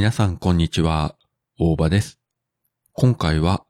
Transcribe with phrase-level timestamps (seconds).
[0.00, 1.14] 皆さんこんにちは、
[1.58, 2.18] 大場です。
[2.94, 3.66] 今回は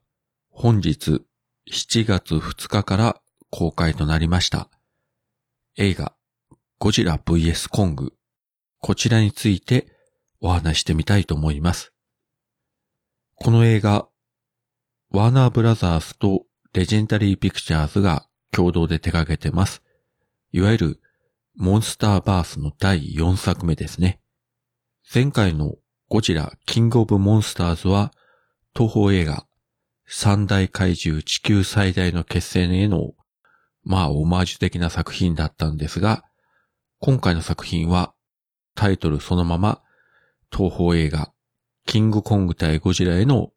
[0.49, 1.25] 本日
[1.69, 4.69] 7月2日から公開となりました
[5.75, 6.13] 映画
[6.79, 8.13] ゴジラ VS コング
[8.79, 9.87] こちらについて
[10.39, 11.91] お話してみたいと思います。
[13.35, 14.07] この映画、
[15.09, 19.83] ワーナーブラザースとレジェンダリーピクチャーズが共同で手掛けてます。
[20.53, 21.01] いわゆる
[21.57, 24.21] モンスターバースの第4作目ですね。
[25.13, 25.75] 前回の
[26.11, 28.11] ゴジラキングオブモンスターズは
[28.75, 29.45] 東方映画
[30.05, 33.13] 三大怪獣地球最大の決戦への
[33.85, 36.25] まあオマージュ的な作品だったんですが
[36.99, 38.13] 今回の作品は
[38.75, 39.81] タイトルそのまま
[40.53, 41.31] 東方映画
[41.85, 43.53] キングコング対ゴジラへの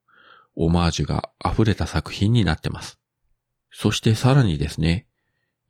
[0.54, 3.00] オマージュが溢れた作品になってます。
[3.72, 5.08] そしてさらにですね、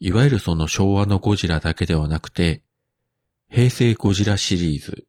[0.01, 2.63] いわゆるその昭和のゴジラだけではなくて、
[3.49, 5.07] 平成ゴジラシリーズ。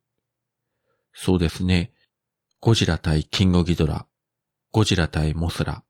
[1.17, 1.91] そうですね。
[2.59, 4.05] ゴジラ対キングギドラ、
[4.71, 5.83] ゴジラ対モスラ、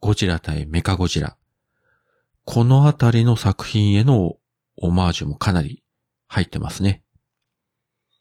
[0.00, 1.36] ゴジラ対メカゴジラ。
[2.44, 4.36] このあたりの作品への
[4.76, 5.82] オマージュもかなり
[6.28, 7.02] 入ってますね。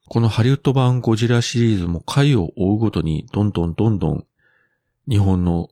[0.10, 4.26] このハリウッド版ゴジラシリーズも回を追うごとにどんどんどんどん
[5.08, 5.70] 日本の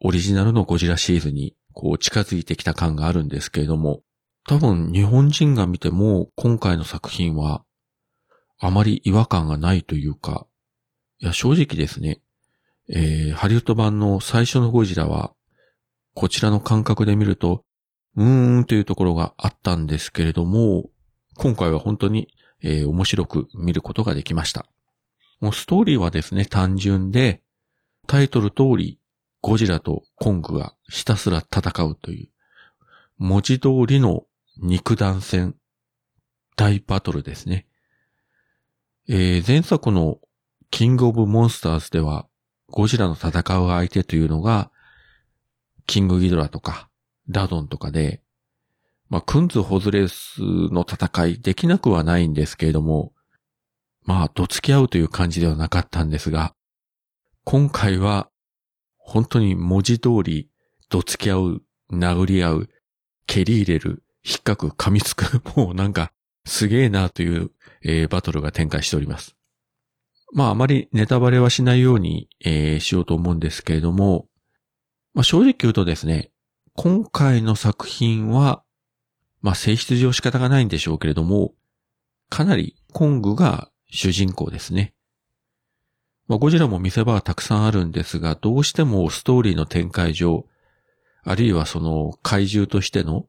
[0.00, 4.02] オリジナルのゴジラシリーズにこう近づいてきた感があるんですけれども、
[4.46, 7.64] 多分日本人が見ても今回の作品は
[8.58, 10.46] あまり違和感がないというか、
[11.20, 12.20] いや正直ですね、
[12.88, 15.32] えー、ハリウッド版の最初のゴジラは
[16.14, 17.64] こちらの感覚で見ると、
[18.16, 20.90] うーんというところがあったんですけれども、
[21.36, 22.28] 今回は本当に、
[22.60, 24.66] えー面白く見ることができました。
[25.40, 27.42] もうストーリーはですね、単純で、
[28.08, 28.98] タイトル通り、
[29.42, 32.28] ゴジラとコングがひたすら戦うという、
[33.18, 34.24] 文字通りの
[34.60, 35.54] 肉弾戦、
[36.56, 37.67] 大バトルですね。
[39.10, 40.18] えー前作の
[40.70, 42.26] キングオブモンスターズでは、
[42.66, 44.70] ゴジラの戦う相手というのが、
[45.86, 46.90] キングギドラとか、
[47.30, 48.20] ダドンとかで、
[49.08, 53.14] まあ、クンズ・ホズレスの戦いできなくはないんですけれども、
[54.04, 56.54] まあ、どつき合うという感じではなかったんですが、
[57.44, 58.28] 今回は、
[58.98, 60.50] 本当に文字通り、
[60.90, 62.68] どつき合う、殴り合う、
[63.26, 66.12] 蹴り入れる、引っかく、噛みつく、もうなんか、
[66.48, 67.50] すげえなという、
[67.82, 69.36] えーバトルが展開しております。
[70.32, 74.26] まあ、あまりネタバレはしないように、えーしようと思うんですけれども、
[75.14, 76.30] まあ、正直言うとですね、
[76.74, 78.62] 今回の作品は、
[79.40, 81.54] まあ、性質上仕方がないんでしょうけれども、
[82.28, 84.94] かなりコングが主人公ですね。
[86.28, 90.46] まあ、ゴジラも見せ場はたくさんあるんですが、どうしてもストーリーの展開上、
[91.24, 93.26] あるいはその怪獣としての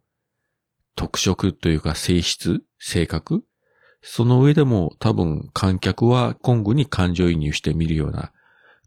[0.96, 3.44] 特色というか性質、性格、
[4.02, 8.32] その上でも多分観客はコングに感情移入して見るような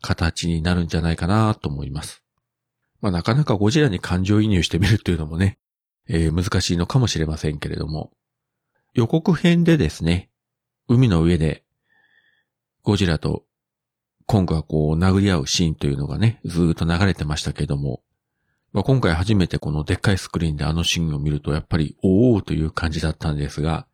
[0.00, 2.22] 形になるんじゃないかなと思います。
[3.00, 5.58] まあなかなかゴジラに感情移入してみるっていうのもね、
[6.08, 8.12] えー難しいのかもしれませんけれども、
[8.94, 10.30] 予告編でですね、
[10.88, 11.64] 海の上で
[12.82, 13.44] ゴジラと
[14.26, 18.02] コングがこう殴り合うシーンというのがね、ずーっと流れてましたけども、
[18.72, 23.86] まあ、今回初めてこのでっかいスクリーンであのシーンを見るとやっぱりおーという感じだったんですが、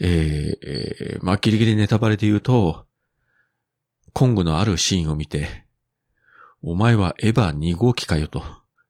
[0.00, 2.86] えーえーまあ、ギリギリネタバレで言うと、
[4.12, 5.64] コングのあるシーンを見て、
[6.62, 8.42] お前はエヴァ2号機かよと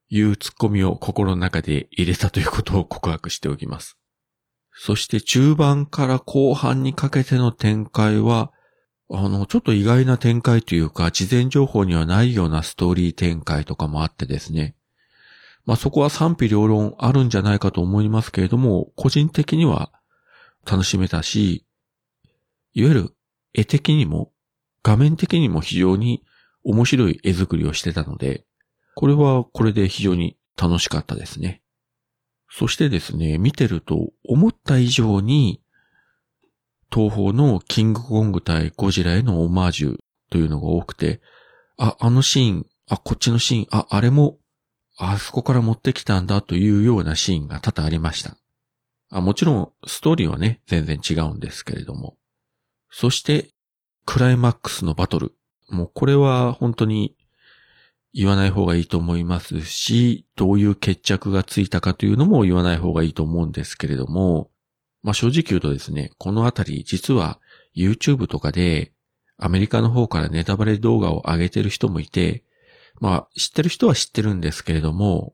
[0.08, 3.98] いうツッコミを心の中で入れたということを告白しておきます。
[4.72, 8.52] そして中盤から後半にかけての展開は、
[9.08, 14.74] あの、ちょっと意外な展開というか、事前情報にはないようなストーリー展開とかもあってですね。
[15.64, 19.92] まあそこは賛否両論あるんじゃないかと思いますけれども、個人的には
[20.64, 21.66] 楽しめたし、
[22.72, 23.16] いわゆる
[23.54, 24.32] 絵的にも
[24.82, 26.22] 画面的にも非常に
[26.64, 28.44] 面白い絵作りをしてたので、
[28.94, 31.62] これはこれで非常に楽しかったですね。
[32.48, 35.60] そしてですね、見てると思った以上に
[36.92, 39.96] 東方のキングコング対ゴジラへのオマージュ
[40.30, 41.20] というのが多くて、
[41.78, 44.38] あ、あのシーン、あ、こっちのシーン、あ、あれも、
[44.98, 48.36] あそこから持ってきたんだというようなシーンが多々ありました。
[49.10, 52.16] あもちろん、ストーリーはね、全然違うんですけれども。
[52.90, 53.50] そして、
[54.06, 55.32] クライマックスのバトル。
[55.68, 57.16] もうこれは本当に
[58.14, 64.50] 言わない方がいいと思いますし、どういう決着がついたかというのも言わない方がいいと思うんですけれども、
[65.06, 67.38] まあ正直言うとですね、このあたり実は
[67.76, 68.92] YouTube とかで
[69.38, 72.42] アメリカの方からネタバレ動画を上げてる人もいて、
[72.98, 75.32] まあ知ってる人は知ってるんですけれども、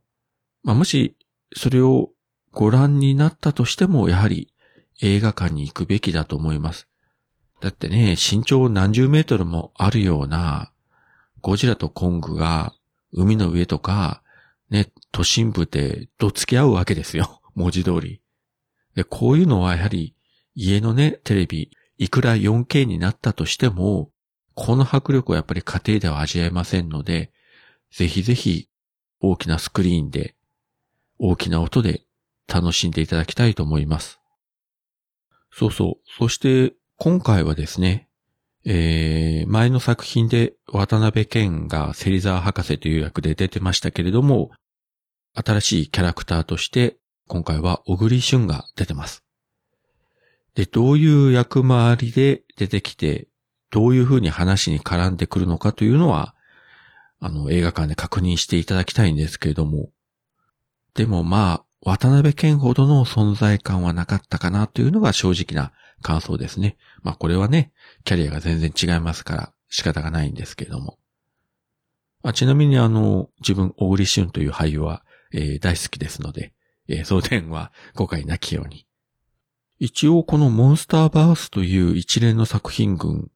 [0.62, 1.16] まあもし
[1.56, 2.10] それを
[2.52, 4.52] ご覧になったとしても、やはり
[5.00, 6.86] 映画館に行くべきだと思います。
[7.62, 10.70] だってね、身長何十メートルもあるような、
[11.40, 12.74] ゴジラとコングが
[13.10, 14.22] 海の上とか、
[14.68, 17.40] ね、都心部でどつき合うわけですよ。
[17.54, 18.21] 文字通り。
[18.94, 20.14] で、こういうのはやはり
[20.54, 24.10] 家のね、テレビ、いくら 4K になったとしても、
[24.54, 27.32] この迫力はやっぱり家庭では味わえませんので、
[27.90, 28.68] ぜひぜひ
[29.20, 30.34] 大きなスクリーンで、
[31.18, 32.02] 大きな音で
[32.48, 34.20] 楽しんでいただきたいと思います。
[35.50, 36.10] そうそう。
[36.18, 38.08] そして今回はですね、
[38.64, 44.50] えー、前の作品で渡辺健が芹沢博士という役で出てましたけれども、
[45.34, 46.98] 新しいキャラクターとして
[47.28, 49.24] 今回は小栗旬が出てます。
[50.54, 53.28] で、どういう役回りで出てきて、
[53.70, 56.34] どういう風に話に絡んでくるのかというのは、
[57.20, 59.90] あの、映画館で確認していただきたいんですけれども、
[60.94, 66.76] でもまあ、渡辺健ほどの存在感はなかったかなというのが正直な感想ですね。
[67.02, 67.72] まあこれはね、
[68.04, 70.98] キャリアが全然違いますから仕方がないんですけれども。
[72.22, 76.52] あちなみにあの、自分、小栗旬という俳優は、えー、大好きですので、
[76.88, 78.86] えー、送電は誤解なきように。
[79.78, 83.30] 一応このモンスターバースという一連の作品群、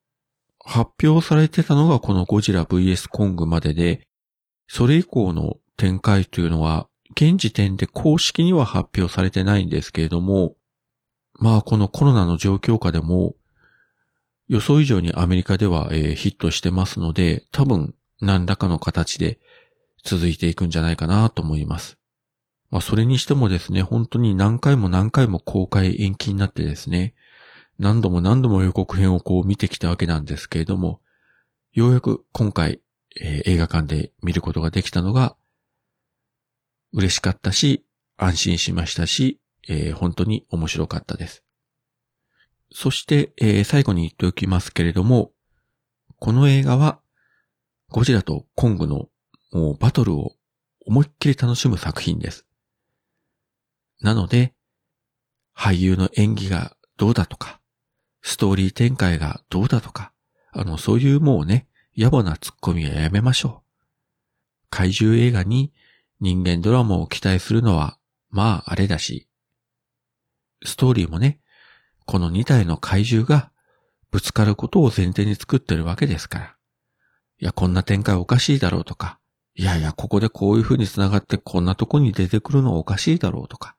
[0.65, 4.07] 発表されてたのがこのゴジラ VS コングまでで、
[4.69, 10.55] それ以降の展開というのは、現時点で公式には発表されてないんですけれども、
[11.35, 13.35] まあこのコロナの状況下でも、
[14.49, 19.41] 予想以上にアメリカでは、ヒットしてますので、多分何らかの形で
[20.05, 21.99] 続いていくんじゃないかなと思います。
[22.77, 27.15] まあ、それにしてもですね、本当に何回も何回も公開延期になってですね、
[27.79, 31.01] 何度も何度も予告編をこう見てきたわけなんですけれども、
[31.73, 32.83] ようやく今回、
[33.19, 35.37] えー、映画館で見ることができたのが、
[36.93, 37.87] 嬉しかったし、
[38.19, 41.45] 安心しましたし、えー、本当に面白かったです。
[42.75, 45.33] そして、えー、最後に言っておきますけれども、
[46.19, 47.01] この映画は、
[47.89, 49.09] ゴジラとコングの
[49.51, 50.35] もうバトルを
[50.85, 52.46] 思いっきり楽しむ作品です。
[54.01, 54.55] なので、
[55.57, 57.61] 俳優の演技がどうだとか、
[58.23, 60.13] ストーリー展開がどうだとか、
[60.53, 61.67] あの、そういうもうね、
[61.97, 63.67] 野暮なツッコミはやめましょう。
[64.71, 65.73] 怪獣映画に
[66.21, 67.99] 人間ドラマを期待するのは、
[68.31, 69.29] まああれだし、
[70.65, 71.41] ストーリーもね、
[72.05, 73.51] この2体の怪獣が
[74.11, 76.57] ぶつかることを前提に作ってるわけですから。
[77.39, 79.19] いや、こんな展開おかしいだろうとか、
[79.55, 83.76] いやいや、ここでこういう風に繋がってこんなとこに出てくるのおかしいだろうとか、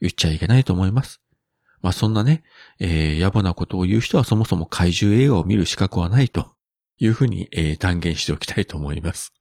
[0.00, 1.20] 言っちゃいけないと思います。
[1.82, 2.42] まあそんなね、
[2.78, 6.52] えー、野暮なことを言う人はそもそも怪獣映画を見る資格はないと
[6.98, 9.32] いうふうに、えー、断言しておきたいと思います。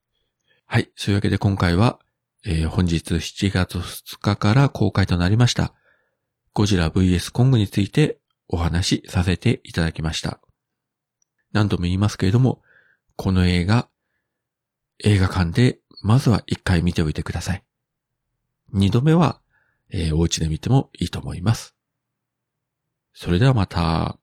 [0.66, 0.92] はい。
[0.96, 2.00] そういうわけで今回は、
[2.46, 5.74] えー、本日7月2日から公開となりました、
[6.54, 10.40] ゴジラ VS コングについてお話しさせていただきました。
[11.52, 12.62] 何度も言いますけれども、
[13.16, 13.90] この映画、
[15.04, 17.64] 映画館でまずは一回見ておいてください。
[18.72, 19.42] 二度目は
[19.92, 21.76] えー、お家で見てもいいと思います。
[23.14, 24.19] それではまた。